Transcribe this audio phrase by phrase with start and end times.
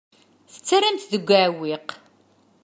[0.53, 1.89] Tettarram-t deg uɛewwiq.